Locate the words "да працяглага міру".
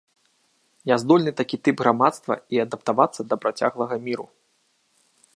3.33-4.25